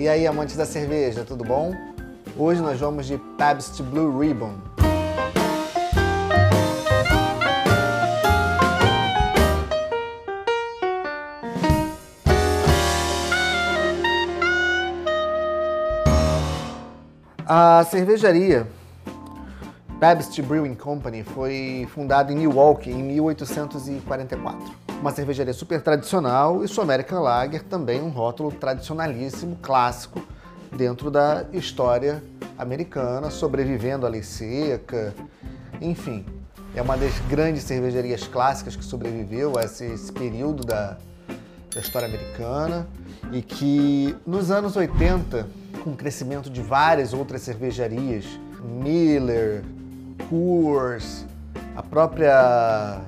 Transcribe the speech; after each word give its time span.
E 0.00 0.08
aí, 0.08 0.26
amantes 0.26 0.56
da 0.56 0.64
cerveja, 0.64 1.26
tudo 1.26 1.44
bom? 1.44 1.74
Hoje 2.34 2.62
nós 2.62 2.80
vamos 2.80 3.04
de 3.06 3.18
Pabst 3.36 3.82
Blue 3.82 4.18
Ribbon. 4.18 4.54
A 17.44 17.84
cervejaria 17.84 18.66
Pabst 20.00 20.40
Brewing 20.40 20.76
Company 20.76 21.22
foi 21.22 21.86
fundada 21.92 22.32
em 22.32 22.36
Milwaukee 22.36 22.90
em 22.90 23.02
1844. 23.02 24.89
Uma 25.00 25.12
cervejaria 25.12 25.54
super 25.54 25.80
tradicional 25.80 26.62
e 26.62 26.68
sua 26.68 26.84
American 26.84 27.22
Lager 27.22 27.64
também 27.64 28.02
um 28.02 28.10
rótulo 28.10 28.52
tradicionalíssimo, 28.52 29.56
clássico, 29.62 30.20
dentro 30.76 31.10
da 31.10 31.46
história 31.54 32.22
americana, 32.58 33.30
sobrevivendo 33.30 34.04
à 34.04 34.10
lei 34.10 34.22
seca, 34.22 35.14
enfim. 35.80 36.26
É 36.74 36.82
uma 36.82 36.98
das 36.98 37.18
grandes 37.30 37.62
cervejarias 37.62 38.26
clássicas 38.26 38.76
que 38.76 38.84
sobreviveu 38.84 39.56
a 39.56 39.64
esse, 39.64 39.86
esse 39.86 40.12
período 40.12 40.66
da, 40.66 40.98
da 41.74 41.80
história 41.80 42.06
americana 42.06 42.86
e 43.32 43.40
que 43.40 44.14
nos 44.26 44.50
anos 44.50 44.76
80, 44.76 45.48
com 45.82 45.92
o 45.92 45.96
crescimento 45.96 46.50
de 46.50 46.60
várias 46.60 47.14
outras 47.14 47.40
cervejarias, 47.40 48.26
Miller, 48.62 49.64
Coors, 50.28 51.24
a 51.74 51.82
própria 51.82 53.00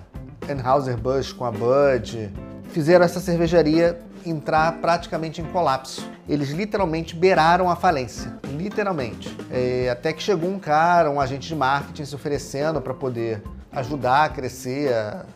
Anheuser-Busch 0.48 1.32
com 1.32 1.45
a 1.45 1.51
Bud, 1.51 2.30
fizeram 2.70 3.05
essa 3.05 3.20
cervejaria 3.20 3.98
entrar 4.24 4.73
praticamente 4.80 5.41
em 5.41 5.45
colapso. 5.45 6.09
Eles 6.28 6.50
literalmente 6.50 7.14
beiraram 7.14 7.70
a 7.70 7.77
falência, 7.77 8.33
literalmente. 8.56 9.36
É, 9.50 9.91
até 9.91 10.12
que 10.12 10.23
chegou 10.23 10.50
um 10.50 10.59
cara, 10.59 11.11
um 11.11 11.20
agente 11.20 11.48
de 11.48 11.56
marketing 11.56 12.05
se 12.05 12.14
oferecendo 12.14 12.81
para 12.81 12.94
poder 12.94 13.42
ajudar 13.72 14.25
a 14.25 14.28
crescer 14.28 14.91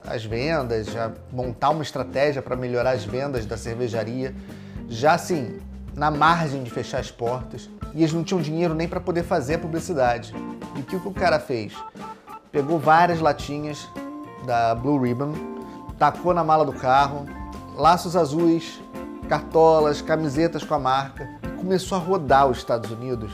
as 0.07 0.25
vendas, 0.25 0.95
a 0.95 1.11
montar 1.33 1.71
uma 1.71 1.83
estratégia 1.83 2.43
para 2.43 2.55
melhorar 2.55 2.91
as 2.91 3.05
vendas 3.05 3.47
da 3.47 3.57
cervejaria, 3.57 4.35
já 4.89 5.15
assim, 5.15 5.59
na 5.95 6.11
margem 6.11 6.63
de 6.63 6.71
fechar 6.71 7.01
as 7.01 7.11
portas. 7.11 7.69
E 7.95 8.03
eles 8.03 8.13
não 8.13 8.23
tinham 8.23 8.41
dinheiro 8.41 8.75
nem 8.75 8.87
para 8.87 9.01
poder 9.01 9.23
fazer 9.23 9.55
a 9.55 9.59
publicidade. 9.59 10.35
E 10.77 10.81
o 10.81 10.83
que 10.83 10.97
o 10.97 11.13
cara 11.13 11.41
fez? 11.41 11.73
Pegou 12.53 12.79
várias 12.79 13.21
latinhas 13.21 13.89
da 14.47 14.75
Blue 14.75 15.03
Ribbon, 15.03 15.33
tacou 15.99 16.33
na 16.33 16.45
mala 16.45 16.65
do 16.65 16.73
carro, 16.73 17.27
laços 17.77 18.17
azuis, 18.17 18.81
cartolas, 19.29 20.01
camisetas 20.01 20.63
com 20.63 20.75
a 20.75 20.79
marca 20.79 21.29
e 21.43 21.49
começou 21.59 21.99
a 21.99 22.01
rodar 22.01 22.49
os 22.49 22.59
Estados 22.59 22.91
Unidos 22.91 23.33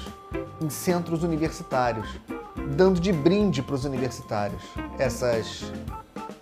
em 0.61 0.71
centros 0.71 1.23
universitários, 1.23 2.09
dando 2.75 2.99
de 2.99 3.13
brinde 3.13 3.63
para 3.63 3.75
os 3.75 3.85
universitários 3.85 4.63
essas, 4.99 5.63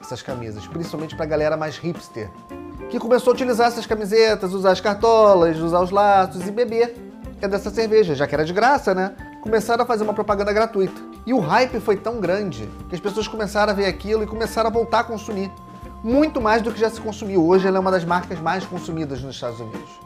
essas 0.00 0.22
camisas, 0.22 0.66
principalmente 0.66 1.16
para 1.16 1.24
a 1.24 1.28
galera 1.28 1.56
mais 1.56 1.76
hipster, 1.76 2.30
que 2.88 2.98
começou 2.98 3.32
a 3.32 3.34
utilizar 3.34 3.68
essas 3.68 3.86
camisetas, 3.86 4.52
usar 4.52 4.72
as 4.72 4.80
cartolas, 4.80 5.58
usar 5.58 5.80
os 5.80 5.90
laços 5.90 6.46
e 6.46 6.50
beber 6.50 7.10
é 7.42 7.48
dessa 7.48 7.70
cerveja, 7.70 8.14
já 8.14 8.26
que 8.26 8.34
era 8.34 8.44
de 8.44 8.52
graça, 8.52 8.94
né? 8.94 9.14
Começaram 9.40 9.82
a 9.82 9.86
fazer 9.86 10.04
uma 10.04 10.12
propaganda 10.12 10.52
gratuita. 10.52 11.09
E 11.26 11.34
o 11.34 11.38
hype 11.38 11.80
foi 11.80 11.96
tão 11.96 12.20
grande 12.20 12.68
que 12.88 12.94
as 12.94 13.00
pessoas 13.00 13.28
começaram 13.28 13.72
a 13.72 13.74
ver 13.74 13.86
aquilo 13.86 14.22
e 14.22 14.26
começaram 14.26 14.70
a 14.70 14.72
voltar 14.72 15.00
a 15.00 15.04
consumir. 15.04 15.50
Muito 16.02 16.40
mais 16.40 16.62
do 16.62 16.72
que 16.72 16.80
já 16.80 16.88
se 16.88 17.00
consumiu. 17.00 17.46
Hoje 17.46 17.66
ela 17.66 17.76
é 17.76 17.80
uma 17.80 17.90
das 17.90 18.04
marcas 18.04 18.40
mais 18.40 18.64
consumidas 18.64 19.22
nos 19.22 19.34
Estados 19.34 19.60
Unidos. 19.60 20.00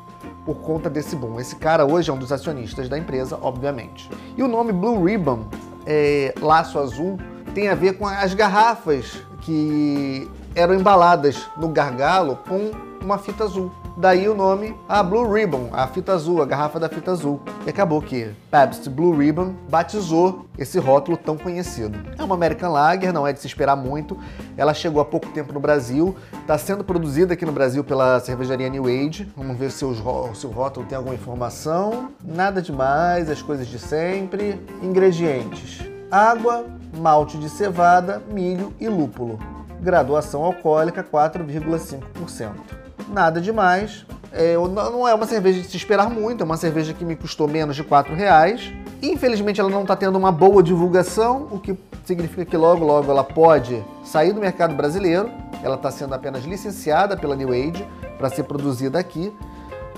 Por 0.44 0.56
conta 0.56 0.90
desse 0.90 1.14
boom. 1.14 1.38
Esse 1.38 1.56
cara 1.56 1.86
hoje 1.86 2.10
é 2.10 2.12
um 2.12 2.18
dos 2.18 2.32
acionistas 2.32 2.88
da 2.88 2.98
empresa, 2.98 3.38
obviamente. 3.40 4.10
E 4.36 4.42
o 4.42 4.48
nome 4.48 4.72
Blue 4.72 5.04
Ribbon, 5.04 5.46
é, 5.86 6.34
laço 6.40 6.78
azul, 6.78 7.18
tem 7.54 7.68
a 7.68 7.74
ver 7.74 7.96
com 7.96 8.06
as 8.06 8.34
garrafas 8.34 9.22
que 9.40 10.28
eram 10.54 10.74
embaladas 10.74 11.48
no 11.56 11.68
gargalo 11.68 12.38
com 12.48 12.72
uma 13.00 13.18
fita 13.18 13.44
azul. 13.44 13.70
Daí 13.96 14.28
o 14.28 14.34
nome, 14.34 14.76
a 14.88 15.04
Blue 15.04 15.32
Ribbon, 15.32 15.68
a 15.72 15.86
fita 15.86 16.14
azul, 16.14 16.42
a 16.42 16.44
garrafa 16.44 16.80
da 16.80 16.88
fita 16.88 17.12
azul. 17.12 17.40
E 17.64 17.70
acabou 17.70 18.02
que 18.02 18.28
Pabst 18.50 18.88
Blue 18.88 19.16
Ribbon 19.16 19.54
batizou 19.70 20.46
esse 20.58 20.80
rótulo 20.80 21.16
tão 21.16 21.36
conhecido. 21.36 21.96
É 22.18 22.24
uma 22.24 22.34
American 22.34 22.72
Lager, 22.72 23.12
não 23.12 23.24
é 23.24 23.32
de 23.32 23.38
se 23.38 23.46
esperar 23.46 23.76
muito. 23.76 24.18
Ela 24.56 24.74
chegou 24.74 25.00
há 25.00 25.04
pouco 25.04 25.28
tempo 25.28 25.52
no 25.52 25.60
Brasil, 25.60 26.16
está 26.40 26.58
sendo 26.58 26.82
produzida 26.82 27.34
aqui 27.34 27.46
no 27.46 27.52
Brasil 27.52 27.84
pela 27.84 28.18
cervejaria 28.18 28.68
New 28.68 28.86
Age. 28.86 29.30
Vamos 29.36 29.56
ver 29.56 29.70
se, 29.70 29.84
o 29.84 29.94
se 30.34 30.44
o 30.44 30.50
rótulo 30.50 30.86
tem 30.86 30.98
alguma 30.98 31.14
informação. 31.14 32.08
Nada 32.24 32.60
demais, 32.60 33.30
as 33.30 33.42
coisas 33.42 33.68
de 33.68 33.78
sempre. 33.78 34.60
Ingredientes: 34.82 35.88
água, 36.10 36.66
malte 36.98 37.38
de 37.38 37.48
cevada, 37.48 38.20
milho 38.28 38.74
e 38.80 38.88
lúpulo. 38.88 39.38
Graduação 39.80 40.42
alcoólica 40.42 41.04
4,5% 41.04 42.83
nada 43.08 43.40
demais. 43.40 44.04
É, 44.32 44.54
não 44.56 45.06
é 45.06 45.14
uma 45.14 45.26
cerveja 45.26 45.60
de 45.60 45.68
se 45.68 45.76
esperar 45.76 46.10
muito, 46.10 46.40
é 46.40 46.44
uma 46.44 46.56
cerveja 46.56 46.92
que 46.92 47.04
me 47.04 47.14
custou 47.14 47.46
menos 47.46 47.76
de 47.76 47.84
4 47.84 48.14
reais. 48.14 48.72
Infelizmente 49.00 49.60
ela 49.60 49.70
não 49.70 49.82
está 49.82 49.94
tendo 49.94 50.16
uma 50.16 50.32
boa 50.32 50.62
divulgação, 50.62 51.48
o 51.50 51.60
que 51.60 51.78
significa 52.04 52.44
que 52.44 52.56
logo 52.56 52.84
logo 52.84 53.10
ela 53.10 53.22
pode 53.22 53.84
sair 54.04 54.32
do 54.32 54.40
mercado 54.40 54.74
brasileiro. 54.74 55.30
Ela 55.62 55.76
está 55.76 55.90
sendo 55.90 56.14
apenas 56.14 56.44
licenciada 56.44 57.16
pela 57.16 57.36
New 57.36 57.50
Age 57.50 57.86
para 58.18 58.28
ser 58.28 58.42
produzida 58.44 58.98
aqui. 58.98 59.32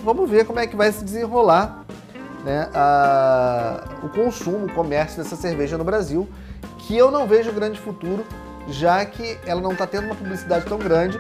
Vamos 0.05 0.28
ver 0.28 0.45
como 0.45 0.59
é 0.61 0.66
que 0.66 0.77
vai 0.77 0.93
se 0.93 1.03
desenrolar 1.03 1.84
né, 2.45 2.69
a, 2.75 3.84
o 4.05 4.09
consumo, 4.09 4.66
o 4.66 4.72
comércio 4.72 5.22
dessa 5.22 5.34
cerveja 5.34 5.77
no 5.77 5.83
Brasil, 5.83 6.28
que 6.78 6.97
eu 6.97 7.11
não 7.11 7.27
vejo 7.27 7.50
grande 7.53 7.81
futuro, 7.81 8.25
já 8.69 9.05
que 9.05 9.39
ela 9.47 9.61
não 9.61 9.72
está 9.72 9.87
tendo 9.87 10.05
uma 10.05 10.15
publicidade 10.15 10.65
tão 10.66 10.78
grande 10.78 11.19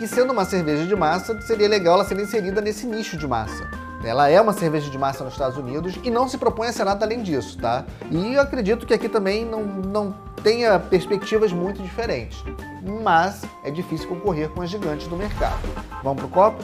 e 0.00 0.06
sendo 0.06 0.32
uma 0.32 0.44
cerveja 0.44 0.86
de 0.86 0.96
massa, 0.96 1.40
seria 1.42 1.68
legal 1.68 1.94
ela 1.94 2.04
ser 2.04 2.18
inserida 2.18 2.60
nesse 2.60 2.86
nicho 2.86 3.16
de 3.16 3.26
massa. 3.26 3.68
Ela 4.04 4.28
é 4.28 4.38
uma 4.40 4.52
cerveja 4.52 4.90
de 4.90 4.98
massa 4.98 5.24
nos 5.24 5.32
Estados 5.32 5.56
Unidos 5.56 5.98
e 6.02 6.10
não 6.10 6.28
se 6.28 6.36
propõe 6.36 6.68
a 6.68 6.72
ser 6.72 6.84
nada 6.84 7.06
além 7.06 7.22
disso, 7.22 7.56
tá? 7.58 7.84
E 8.10 8.34
eu 8.34 8.40
acredito 8.40 8.84
que 8.84 8.92
aqui 8.92 9.08
também 9.08 9.46
não, 9.46 9.64
não 9.64 10.14
tenha 10.42 10.78
perspectivas 10.78 11.52
muito 11.52 11.82
diferentes. 11.82 12.44
Mas 13.02 13.42
é 13.64 13.70
difícil 13.70 14.06
concorrer 14.08 14.50
com 14.50 14.60
as 14.60 14.68
gigantes 14.68 15.06
do 15.06 15.16
mercado. 15.16 15.58
Vamos 16.02 16.20
pro 16.20 16.28
copo? 16.28 16.62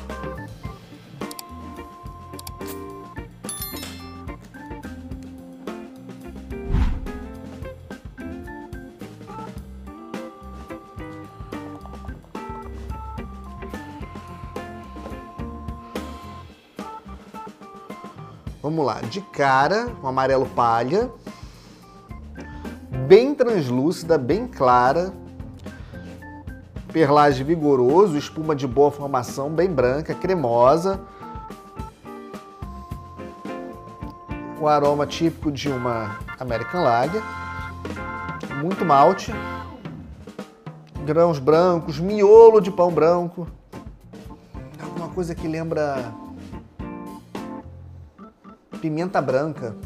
Vamos 18.62 18.84
lá, 18.84 19.00
de 19.00 19.22
cara, 19.22 19.88
um 20.02 20.06
amarelo 20.06 20.44
palha, 20.44 21.10
bem 23.08 23.34
translúcida, 23.34 24.18
bem 24.18 24.46
clara, 24.46 25.14
perlage 26.92 27.42
vigoroso, 27.42 28.18
espuma 28.18 28.54
de 28.54 28.66
boa 28.66 28.90
formação, 28.90 29.48
bem 29.48 29.70
branca, 29.70 30.14
cremosa. 30.14 31.00
O 34.60 34.68
aroma 34.68 35.06
típico 35.06 35.50
de 35.50 35.70
uma 35.70 36.18
American 36.38 36.84
Lager. 36.84 37.22
Muito 38.62 38.84
malte. 38.84 39.32
Grãos 41.06 41.38
brancos, 41.38 41.98
miolo 41.98 42.60
de 42.60 42.70
pão 42.70 42.90
branco. 42.90 43.46
Alguma 44.82 45.08
coisa 45.08 45.34
que 45.34 45.48
lembra 45.48 46.12
pimenta 48.80 49.20
branca. 49.20 49.76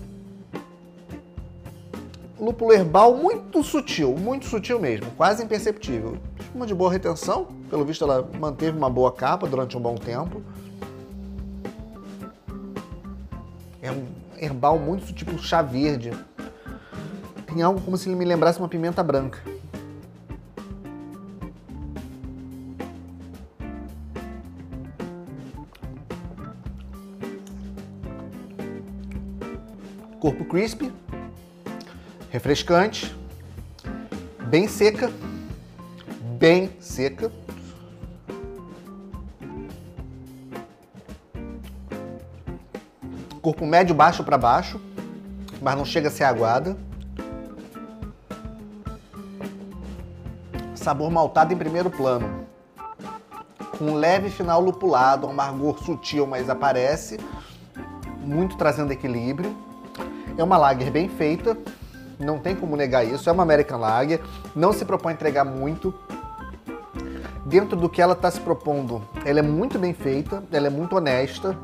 Lúpulo 2.38 2.72
herbal 2.72 3.16
muito 3.16 3.62
sutil, 3.62 4.14
muito 4.16 4.46
sutil 4.46 4.80
mesmo, 4.80 5.10
quase 5.16 5.42
imperceptível. 5.42 6.18
Uma 6.54 6.66
de 6.66 6.74
boa 6.74 6.90
retenção, 6.90 7.48
pelo 7.68 7.84
visto 7.84 8.04
ela 8.04 8.28
manteve 8.38 8.76
uma 8.76 8.90
boa 8.90 9.10
capa 9.12 9.46
durante 9.46 9.76
um 9.76 9.80
bom 9.80 9.96
tempo. 9.96 10.42
É 13.82 13.90
um 13.90 14.06
herbal 14.38 14.78
muito 14.78 15.12
tipo 15.12 15.38
chá 15.38 15.62
verde. 15.62 16.12
Tem 17.46 17.62
algo 17.62 17.80
como 17.80 17.96
se 17.96 18.08
ele 18.08 18.16
me 18.16 18.24
lembrasse 18.24 18.58
uma 18.58 18.68
pimenta 18.68 19.02
branca. 19.02 19.40
Corpo 30.24 30.42
crisp, 30.46 30.90
refrescante, 32.30 33.14
bem 34.46 34.66
seca, 34.66 35.12
bem 36.38 36.70
seca. 36.80 37.30
Corpo 43.42 43.66
médio 43.66 43.94
baixo 43.94 44.24
para 44.24 44.38
baixo, 44.38 44.80
mas 45.60 45.76
não 45.76 45.84
chega 45.84 46.08
a 46.08 46.10
ser 46.10 46.24
aguada. 46.24 46.74
Sabor 50.74 51.10
maltado 51.10 51.52
em 51.52 51.58
primeiro 51.58 51.90
plano. 51.90 52.46
Com 53.76 53.90
um 53.90 53.94
leve 53.94 54.30
final 54.30 54.58
lupulado, 54.58 55.26
um 55.26 55.30
amargor 55.32 55.84
sutil, 55.84 56.26
mas 56.26 56.48
aparece. 56.48 57.18
Muito 58.22 58.56
trazendo 58.56 58.90
equilíbrio. 58.90 59.73
É 60.36 60.42
uma 60.42 60.56
lager 60.56 60.90
bem 60.90 61.08
feita, 61.08 61.56
não 62.18 62.38
tem 62.38 62.54
como 62.54 62.76
negar 62.76 63.04
isso. 63.04 63.28
É 63.28 63.32
uma 63.32 63.42
American 63.42 63.78
Lager, 63.78 64.20
não 64.54 64.72
se 64.72 64.84
propõe 64.84 65.12
a 65.12 65.14
entregar 65.14 65.44
muito. 65.44 65.94
Dentro 67.46 67.76
do 67.76 67.88
que 67.88 68.00
ela 68.00 68.14
está 68.14 68.30
se 68.30 68.40
propondo, 68.40 69.02
ela 69.24 69.38
é 69.38 69.42
muito 69.42 69.78
bem 69.78 69.92
feita, 69.92 70.42
ela 70.50 70.66
é 70.66 70.70
muito 70.70 70.96
honesta. 70.96 71.56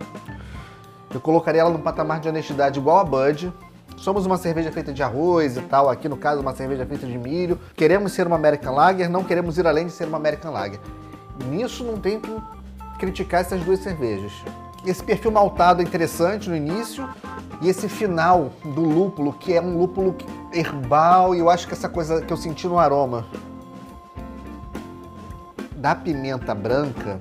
Eu 1.12 1.20
colocaria 1.20 1.62
ela 1.62 1.70
num 1.70 1.80
patamar 1.80 2.20
de 2.20 2.28
honestidade 2.28 2.78
igual 2.78 2.98
a 2.98 3.04
Bud. 3.04 3.52
Somos 3.96 4.24
uma 4.24 4.36
cerveja 4.36 4.70
feita 4.70 4.92
de 4.92 5.02
arroz 5.02 5.56
e 5.56 5.62
tal, 5.62 5.90
aqui 5.90 6.08
no 6.08 6.16
caso 6.16 6.40
uma 6.40 6.54
cerveja 6.54 6.86
feita 6.86 7.06
de 7.06 7.18
milho. 7.18 7.58
Queremos 7.74 8.12
ser 8.12 8.26
uma 8.26 8.36
American 8.36 8.74
Lager, 8.74 9.10
não 9.10 9.24
queremos 9.24 9.58
ir 9.58 9.66
além 9.66 9.86
de 9.86 9.92
ser 9.92 10.06
uma 10.06 10.16
American 10.16 10.52
Lager. 10.52 10.80
Nisso 11.48 11.82
não 11.82 11.98
tem 11.98 12.20
que 12.20 12.34
criticar 12.98 13.40
essas 13.40 13.62
duas 13.62 13.80
cervejas. 13.80 14.32
Esse 14.84 15.02
perfil 15.04 15.30
maltado 15.30 15.82
é 15.82 15.84
interessante 15.84 16.48
no 16.48 16.56
início 16.56 17.08
e 17.60 17.68
esse 17.68 17.88
final 17.88 18.50
do 18.64 18.80
lúpulo, 18.80 19.32
que 19.34 19.52
é 19.52 19.60
um 19.60 19.78
lúpulo 19.78 20.16
herbal, 20.52 21.34
e 21.34 21.38
eu 21.38 21.50
acho 21.50 21.66
que 21.66 21.74
essa 21.74 21.88
coisa 21.88 22.22
que 22.22 22.32
eu 22.32 22.36
senti 22.36 22.66
no 22.66 22.78
aroma 22.78 23.26
da 25.76 25.94
pimenta 25.94 26.54
branca 26.54 27.20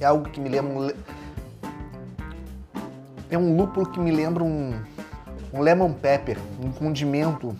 é 0.00 0.04
algo 0.04 0.28
que 0.28 0.40
me 0.40 0.48
lembra 0.48 0.94
é 3.30 3.36
um 3.36 3.56
lúpulo 3.56 3.86
que 3.86 4.00
me 4.00 4.10
lembra 4.10 4.42
um, 4.42 4.74
um 5.52 5.60
lemon 5.60 5.92
pepper, 5.92 6.38
um 6.62 6.70
condimento 6.70 7.54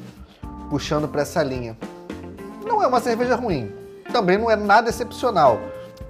puxando 0.70 1.06
para 1.06 1.23
essa 1.23 1.43
linha. 1.43 1.76
Não 2.64 2.82
é 2.82 2.87
uma 2.87 3.00
cerveja 3.00 3.35
ruim, 3.35 3.70
também 4.12 4.38
não 4.38 4.50
é 4.50 4.56
nada 4.56 4.88
excepcional, 4.88 5.61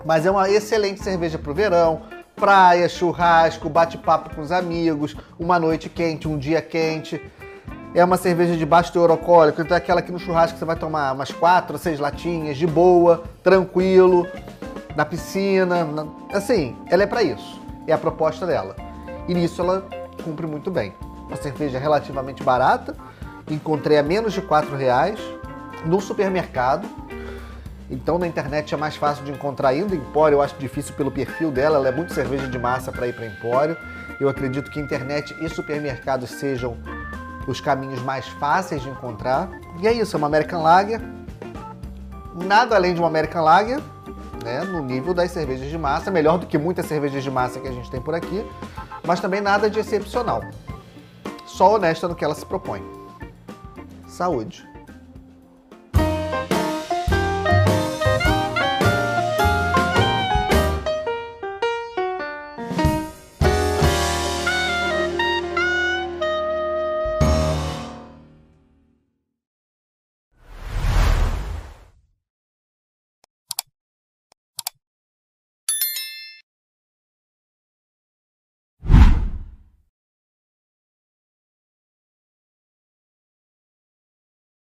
mas 0.04 0.26
é 0.26 0.30
uma 0.30 0.48
excelente 0.48 1.02
cerveja 1.02 1.38
para 1.38 1.50
o 1.50 1.54
verão, 1.54 2.02
praia, 2.36 2.88
churrasco, 2.88 3.68
bate-papo 3.68 4.34
com 4.34 4.40
os 4.40 4.52
amigos, 4.52 5.16
uma 5.38 5.58
noite 5.58 5.88
quente, 5.88 6.28
um 6.28 6.38
dia 6.38 6.62
quente. 6.62 7.20
É 7.94 8.04
uma 8.04 8.16
cerveja 8.16 8.56
de 8.56 8.66
baixo 8.66 8.92
teor 8.92 9.10
alcoólico, 9.10 9.60
então 9.62 9.74
é 9.74 9.78
aquela 9.78 10.02
que 10.02 10.12
no 10.12 10.18
churrasco 10.18 10.58
você 10.58 10.64
vai 10.64 10.76
tomar 10.76 11.12
umas 11.14 11.32
quatro, 11.32 11.78
seis 11.78 11.98
latinhas 11.98 12.56
de 12.56 12.66
boa, 12.66 13.24
tranquilo, 13.42 14.26
na 14.98 15.04
piscina, 15.04 15.84
na... 15.84 16.06
assim, 16.32 16.76
ela 16.90 17.04
é 17.04 17.06
para 17.06 17.22
isso. 17.22 17.62
É 17.86 17.92
a 17.92 17.98
proposta 17.98 18.44
dela. 18.44 18.74
E 19.28 19.32
nisso 19.32 19.62
ela 19.62 19.86
cumpre 20.24 20.44
muito 20.44 20.72
bem. 20.72 20.92
Uma 21.28 21.36
cerveja 21.36 21.78
relativamente 21.78 22.42
barata, 22.42 22.96
encontrei 23.48 23.96
a 23.96 24.02
menos 24.02 24.32
de 24.32 24.42
4 24.42 24.74
reais 24.74 25.20
no 25.86 26.00
supermercado. 26.00 26.88
Então 27.88 28.18
na 28.18 28.26
internet 28.26 28.74
é 28.74 28.76
mais 28.76 28.96
fácil 28.96 29.24
de 29.24 29.30
encontrar 29.30 29.68
ainda. 29.68 29.94
Empório 29.94 30.34
eu 30.34 30.42
acho 30.42 30.56
difícil 30.56 30.92
pelo 30.96 31.12
perfil 31.12 31.52
dela, 31.52 31.76
ela 31.76 31.88
é 31.90 31.92
muito 31.92 32.12
cerveja 32.12 32.48
de 32.48 32.58
massa 32.58 32.90
para 32.90 33.06
ir 33.06 33.14
para 33.14 33.24
Empório. 33.24 33.76
Eu 34.18 34.28
acredito 34.28 34.68
que 34.68 34.80
internet 34.80 35.32
e 35.40 35.48
supermercados 35.48 36.28
sejam 36.28 36.76
os 37.46 37.60
caminhos 37.60 38.02
mais 38.02 38.26
fáceis 38.26 38.82
de 38.82 38.88
encontrar. 38.88 39.48
E 39.80 39.86
é 39.86 39.92
isso, 39.92 40.16
é 40.16 40.18
uma 40.18 40.26
American 40.26 40.60
Lager. 40.60 41.00
Nada 42.34 42.74
além 42.74 42.94
de 42.94 43.00
uma 43.00 43.06
American 43.06 43.44
Lager, 43.44 43.80
né, 44.44 44.64
no 44.64 44.82
nível 44.82 45.14
das 45.14 45.30
cervejas 45.30 45.68
de 45.68 45.78
massa, 45.78 46.10
melhor 46.10 46.38
do 46.38 46.46
que 46.46 46.58
muitas 46.58 46.86
cervejas 46.86 47.22
de 47.22 47.30
massa 47.30 47.60
que 47.60 47.68
a 47.68 47.72
gente 47.72 47.90
tem 47.90 48.00
por 48.00 48.14
aqui 48.14 48.44
mas 49.08 49.20
também 49.20 49.40
nada 49.40 49.70
de 49.70 49.78
excepcional. 49.78 50.42
Só 51.46 51.76
honesta 51.76 52.06
no 52.06 52.14
que 52.14 52.22
ela 52.22 52.34
se 52.34 52.44
propõe. 52.44 52.82
Saúde! 54.06 54.68